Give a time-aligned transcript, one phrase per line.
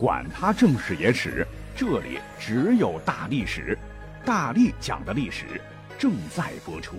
[0.00, 3.76] 管他正史野史，这里只有大历史，
[4.24, 5.60] 大力讲的历史
[5.98, 6.96] 正在播出。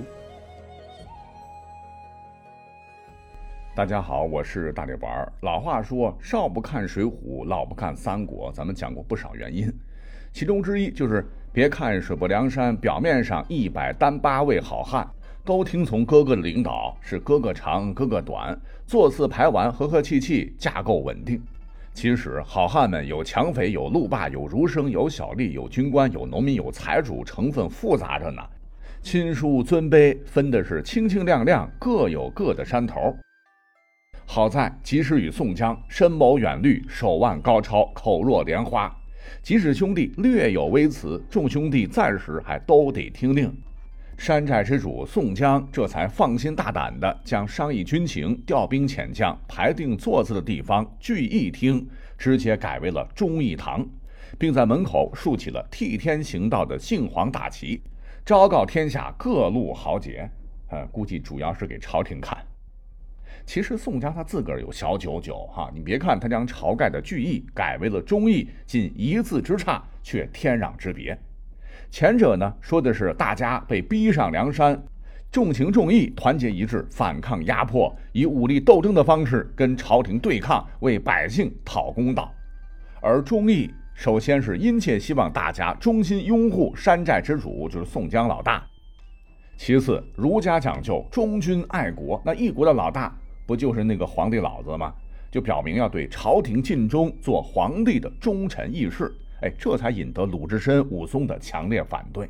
[3.73, 5.33] 大家好，我是大力丸儿。
[5.41, 8.51] 老话说，少不看水浒，老不看三国。
[8.51, 9.67] 咱们讲过不少原因，
[10.31, 15.09] 其中之一就是别看水泊梁山表面上一百单八位好汉，
[15.43, 18.55] 都听从哥哥的领导，是哥哥长哥哥短，
[18.85, 21.41] 座次排完和和气气，架构稳定。
[21.93, 28.41] 其实好汉们有强匪，有路霸，有儒生，有小吏，有军官，有农民，有财主，成分复杂着呢。
[29.03, 33.15] 亲疏尊卑分的是清清亮亮，各有各的山头。
[34.25, 38.91] 好在及时雨宋江深谋远虑，手腕高超，口若莲花。
[39.43, 43.53] 即使兄弟略有微词，众兄弟暂时还都得听令。
[44.21, 51.89] 山寨之主宋江这才放心大胆地将商议军情、调兵遣将、排定座次的地方聚义厅
[52.19, 53.83] 直接改为了忠义堂，
[54.37, 57.81] 并在门口竖起了替天行道的杏黄大旗，
[58.23, 60.29] 昭告天下各路豪杰。
[60.69, 62.37] 呃，估计主要是给朝廷看。
[63.47, 71.17] 其实宋江他自个儿有小九九哈，你别看他将晁盖的聚义改为了忠义，仅一字之差，却天壤之别。
[71.91, 74.81] 前者呢，说的是大家被逼上梁山，
[75.29, 82.33] 重情重义，团结一致，反抗压迫，以武力斗争的方式跟朝廷对抗，为百姓讨公道。
[83.01, 88.65] 而忠义，首先是殷切希望大家忠心拥护山寨之主，就是宋江老大。
[89.57, 93.13] 其次，儒家讲究忠君爱国，那一国的老大
[93.45, 94.93] 不就是那个皇帝老子吗？
[95.29, 99.13] 就表明要对朝廷尽忠，做皇帝的忠臣义士。
[99.41, 102.29] 哎，这才引得鲁智深、武松的强烈反对。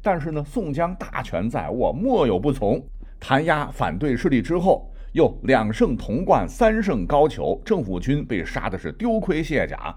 [0.00, 2.82] 但是呢，宋江大权在握，莫有不从。
[3.18, 9.94] 弹压反对势力之后，又两胜潼关，三胜高俅，政府军被杀的是丢盔卸甲。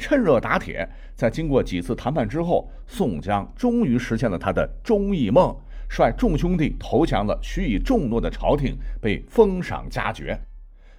[0.00, 5.54] 趁热打铁，在经过几次谈判之后，宋江终于实现了他的忠义梦，
[5.88, 10.36] 率众兄弟投降了许以重诺的朝廷，被封赏加爵。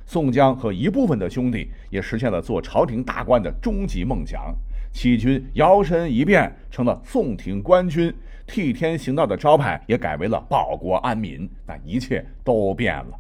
[0.05, 4.55] 宋江和一部分的兄弟也实现了做朝廷大官的终极梦想。
[4.95, 8.15] 起军摇身一变成了宋廷官军，
[8.47, 13.19] 替天行道的招牌也改为了保国安民，那一切都变了。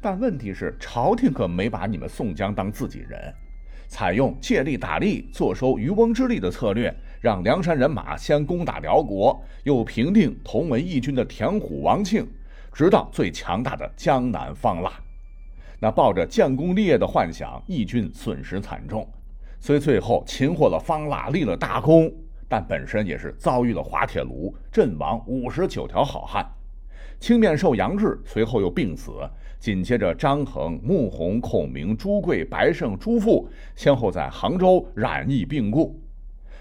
[0.00, 3.32] 但问题是，朝廷可没把你们宋江当自己人，
[3.88, 12.26] 采用借力打力、坐收渔翁之利的策略，让梁山人马先攻打辽国，又平定同为义军的田虎、王庆，
[12.72, 14.90] 直到最强大的江南方腊。
[15.78, 19.06] 那抱着建功立业的幻想，义军损失惨重。
[19.58, 22.12] 虽最后擒获了方腊，立了大功，
[22.48, 26.46] 但本身也是遭遇了滑铁卢，阵亡五十九条好汉。
[27.18, 29.12] 青面兽杨志随后又病死，
[29.58, 35.98] 紧接着张衡、穆弘、孔明、朱贵、白胜、朱富先后在杭州染疫病故。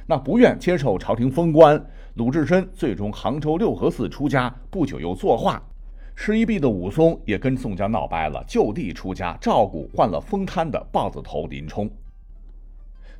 [0.05, 1.83] 那不愿接受朝廷封官，
[2.13, 5.61] 鲁智深最终杭州六合寺出家，不久又作画。
[6.15, 11.89] 失一臂的武松也跟宋江闹掰了，就地出家，照顾患了风瘫的豹子头林冲。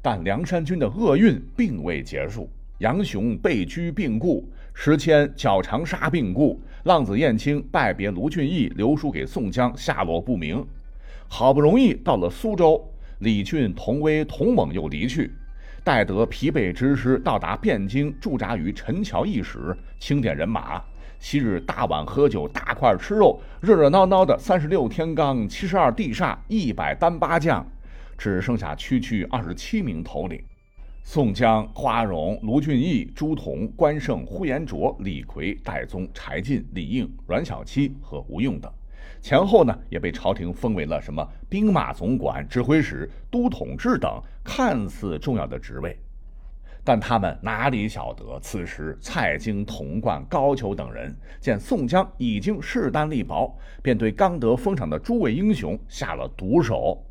[0.03, 2.50] 但梁山军的厄运并未结束，
[2.80, 10.62] 杨雄被拘病故，石谦脚长沙病故，浪子燕青拜别卢俊义，留书给宋江，下落不明。
[11.30, 12.86] 好不容易到了苏州，
[13.19, 15.31] 李俊、童威、童猛又离去，
[15.86, 20.84] 待得疲惫之师到达汴京，驻扎于陈桥驿时，清点人马。
[21.18, 27.66] 昔日大碗喝酒，大块吃肉，热热闹闹的三十六天罡，七十二地煞，一百单八将。
[28.18, 30.44] 只剩下区区二十七名头领：
[31.03, 38.72] 宋江、花荣、卢俊义、朱仝、关胜、呼延灼、李逵、戴宗、柴进、李应、阮小七和吴用等。
[39.22, 45.97] 前后呢，也被朝廷封为了什么兵马总管、指挥使、都统制等看似重要的职位。
[46.85, 57.01] 但他们哪里晓得，此时蔡京、童贯、高俅等人见宋江已经势单力薄，便对刚得封赏的诸位英雄下了毒手。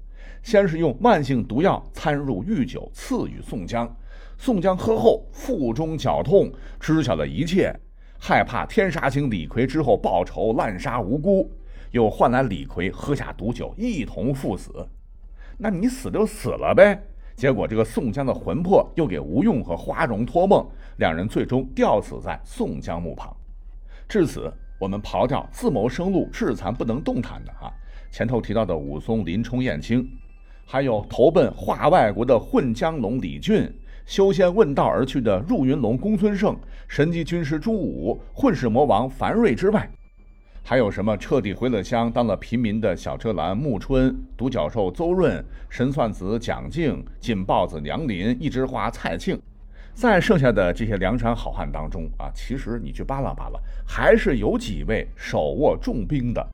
[0.42, 3.96] 先是用慢性毒药掺入御酒赐予宋江，
[4.37, 7.75] 宋江喝后腹中绞痛，知晓了一切，
[8.19, 11.49] 害怕天杀星李逵之后报仇滥杀无辜，
[11.93, 14.87] 又换来李逵喝下毒酒，一同赴死。
[15.56, 17.00] 那你死就死了呗。
[17.37, 23.34] 结果这个宋江的魂魄又给吴用和花荣托梦，两人最终吊死在宋江墓旁。
[24.08, 27.72] 至此，我们刨掉自谋生路、致残不能动弹的啊，
[28.11, 30.06] 前头提到的武松、林冲、燕青。
[30.64, 33.70] 还有投奔华外国的混江龙李俊，
[34.06, 36.56] 修仙问道而去的入云龙公孙胜，
[36.88, 39.88] 神级军师朱武，混世魔王樊瑞之外，
[40.64, 49.38] 还有什么彻底回了乡，当了平民的小车兰穆春、独角兽邹润、神算子蒋敬、锦豹子梁林、一枝花蔡庆，
[49.93, 56.49] 在剩下的这些梁山好汉当中啊，其实你去扒拉扒拉，还是有几位手握重兵的。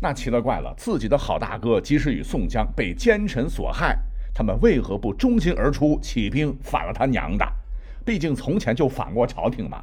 [0.00, 3.98] 那奇了怪了，自己的好大哥即使与宋江被奸臣所害，
[4.34, 7.46] 他们为何不忠心而出，起兵反了他娘的？
[8.04, 9.82] 毕竟从前就反过朝廷嘛。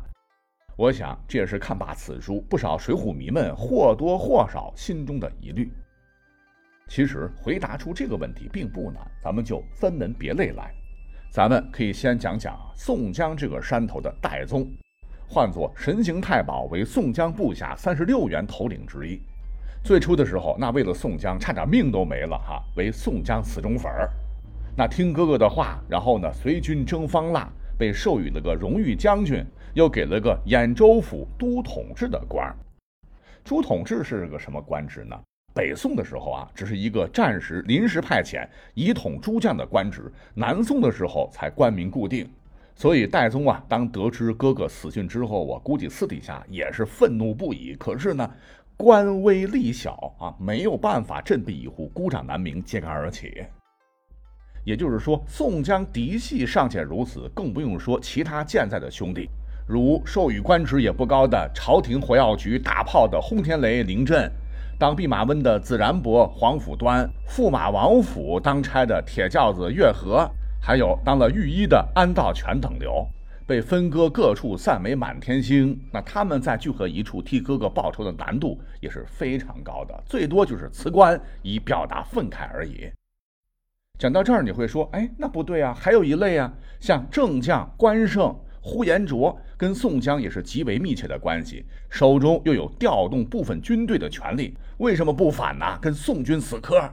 [0.77, 5.71] 我想，这也是看罢此书，不少水浒迷们或多或少心中的疑虑。
[6.87, 10.73] 其实回答出这个问题并不难，咱们就分门别类来。
[11.31, 14.69] 咱们可以先讲讲宋江这个山头的戴宗，
[15.27, 19.21] 唤作神行太保，为宋江部下三十六员头领之一。
[19.83, 24.09] 最初的时候，那为了宋江，差点命都没了哈，为宋江死忠粉儿。
[24.77, 29.45] 那听哥哥的话，然后呢，随军征方腊，被授予了个荣誉将军。
[29.73, 32.53] 又给了个兖州府都统制的官儿，
[33.41, 35.17] 朱统制是个什么官职呢？
[35.53, 40.01] 北宋的时候啊，只是一个暂时临时派遣以统诸将的官职；
[40.33, 42.29] 南宋的时候才官名固定。
[42.75, 47.73] 所以戴宗啊，当得知哥哥死讯之后，我估计私底下也是愤怒不已。
[47.75, 48.29] 可是呢，
[48.81, 53.45] 官微力小啊，没有办法振臂一呼，孤掌难鸣，揭竿而起。
[54.63, 59.29] 也就是说，宋江嫡系尚且如此，更不用说其他健在的兄弟。
[59.67, 64.29] 如授予官职也不高的朝廷火药局打炮的轰天雷林震，
[64.79, 70.27] 当弼马温的自然伯黄甫端，驸马王府当差的铁轿子岳和，
[70.59, 73.07] 还有当了御医的安道全等流，
[73.51, 75.77] 被分割各处散为满天星。
[75.91, 82.89] 那他们在聚合一处替哥哥报仇的难度也是非常高的，最多就是辞官以表达愤慨而已。
[83.99, 88.33] 讲到这儿，你会说，哎，那不对啊，还有一类啊，像正将关胜。
[88.63, 95.77] 呼延灼跟宋江也是极为密切的关系，手中又有调动部分军队的权利，为什么不反呢？
[95.81, 96.89] 跟宋军死磕？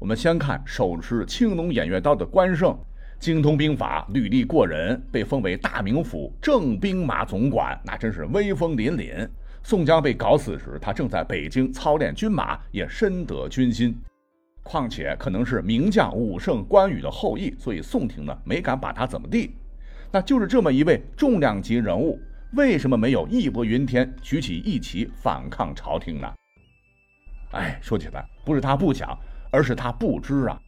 [0.00, 2.76] 我们先看手持青龙偃月刀的关胜，
[3.24, 9.26] 精通兵法，履历过人，被封为大名府正兵马总管，那真是威风凛凛。
[9.62, 13.96] 宋江被搞死时，他正在北京操练军马，也深得军心。
[14.62, 19.56] 况且可能是名将武圣关羽的后裔，所以宋廷呢没敢把他怎么地。
[20.12, 22.20] 那就是这么一位重量级人物，
[22.52, 26.30] 为什么没有义薄云天，举起义旗反抗朝廷呢？
[27.52, 29.18] 哎，说起来不是他不想，
[29.50, 30.60] 而是他不知啊。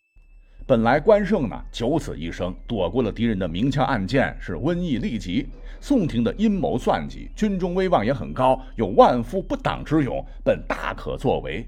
[0.68, 5.46] 本来关胜呢九死一生，躲过了敌人的明枪暗箭，是瘟疫痢疾。
[5.80, 11.64] 宋廷的阴谋算计，军中威望也很高，有万夫不挡之勇，本大可作为。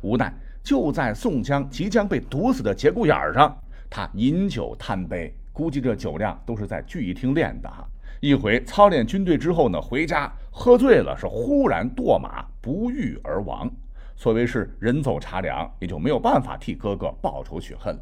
[0.00, 0.34] 无奈
[0.64, 3.56] 就在宋江即将被毒死的节骨眼上，
[3.88, 5.32] 他饮酒贪杯。
[5.52, 7.86] 估计这酒量都是在聚义厅练的哈。
[8.18, 13.70] 一回操练军队之后呢，回家喝醉了，是忽然堕马不育而亡。
[14.16, 17.96] 所谓是人走茶凉，也就没有办法替哥哥报仇雪恨。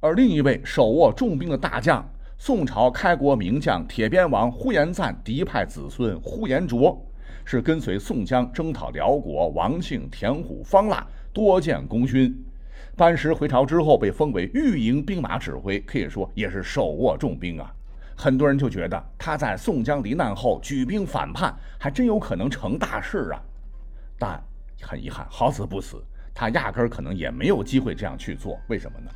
[0.00, 7.04] 而另一位手握重兵的大将，宋朝开国名将铁鞭王呼延赞嫡派子孙呼延灼，
[7.44, 12.32] 是跟随宋江征讨辽国王庆、田虎、方腊，多建功勋。
[12.96, 17.74] 班师回朝之后，被封为御营兵马指挥，可以说也是手握重兵啊。
[18.16, 23.42] 很多人就觉得他在宋江罹难后举兵反叛，还真有可能成大事啊。
[24.16, 24.40] 但
[24.80, 26.00] 很遗憾，好死不死，
[26.32, 28.56] 他压根儿可能也没有机会这样去做。
[28.68, 29.10] 为什么呢？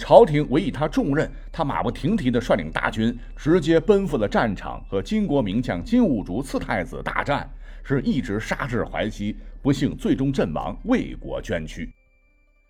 [0.00, 7.46] 朝廷委以他重任，他马不停蹄地率领大军直接奔赴了战场，和金国名将金兀术次太子大战，
[7.84, 11.86] 是一直杀至淮西，不幸最终阵亡，为国捐躯。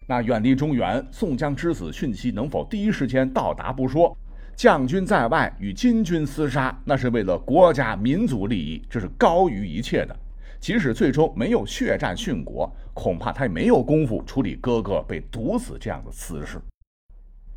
[0.09, 4.15] 那远离中原，宋江之死讯息能否第一时间到达不说，
[4.57, 10.17] 将军在外与金军厮杀，那是为了国家民族利益，这是高于一切的。
[10.59, 16.61] 即使最终没有血战殉国，恐怕他也没有功夫处理哥哥被毒死这样的私事。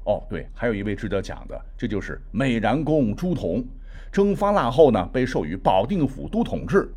[0.06, 3.64] 哦，对，还有一位值得讲的，这就是美髯公朱仝，
[4.12, 6.94] 征方腊后呢，被授予保定府都统制，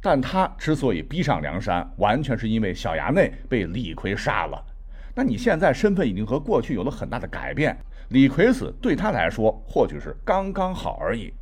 [0.00, 4.60] 但他之所以逼上梁山，完全是因为小衙内被李逵杀了。
[5.14, 7.76] 那你现在身份已经和过去有了很大的改变，
[8.08, 11.32] 李逵死对他来说或许是刚刚好而已。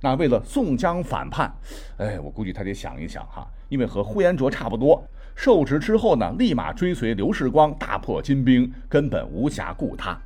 [0.00, 1.52] 那为了宋江反叛，
[1.96, 5.02] 哎，我估计他得想一想哈，因为和呼延灼差不多，
[5.34, 10.20] 受职之后呢，立马追随刘世光大破金兵，根本无暇顾他。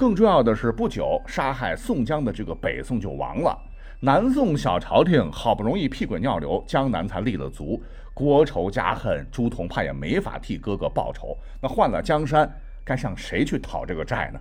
[0.00, 3.54] 更重要的是，不久杀害宋江的这个北宋就亡了，
[4.00, 7.78] 南宋小朝廷好不容易屁滚尿流，江南才立了足。
[8.14, 11.36] 国仇家恨，朱仝怕也没法替哥哥报仇。
[11.60, 12.50] 那换了江山，
[12.82, 14.40] 该向谁去讨这个债呢？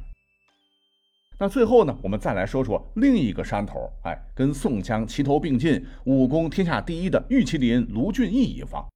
[1.37, 8.87] 那最后呢，我们再来说说另一个山头，哎，跟宋江齐头并进、武功天下第一的玉麒麟卢俊义一方。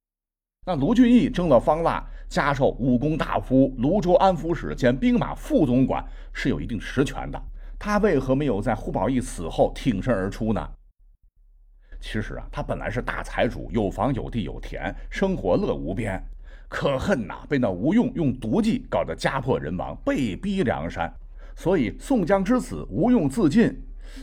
[0.66, 7.40] 那卢俊义征了方腊，加授武功大夫、泸州安抚使兼兵马副总管，是有一定实权的。
[7.78, 10.68] 他为何没有在胡宝义死后挺身而出呢？
[12.00, 16.22] 其实啊，他本来是大财主，有房有地有田，生活乐无边。
[16.68, 21.12] 可恨呐，被那吴用用毒计搞得家破人亡，被逼梁山。
[21.54, 23.72] 所以宋江之死，吴用自尽，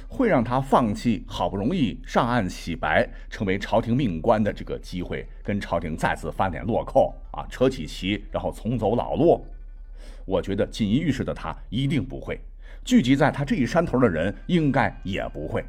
[0.07, 9.45] 会让他放弃好不容易上岸洗白，成为朝廷命官的这个机会，跟朝廷再次翻脸落扣啊，扯起旗，然后重走老路。
[10.25, 12.39] 我觉得锦衣玉食的他一定不会，
[12.83, 15.65] 聚集在他这一山头的人应该也不会。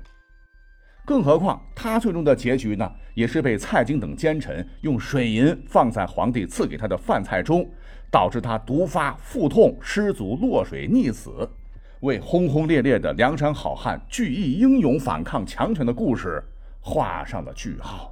[1.04, 7.69] 更何况他最终的结局呢，也是被蔡京等奸臣用水银放在皇帝赐给他的饭菜中。
[8.12, 11.49] 导致他毒发腹痛，失足落水溺死，
[12.02, 16.42] 为轰轰烈烈的梁山好汉聚义英勇反抗强权的故事
[16.80, 18.12] 画上了句号。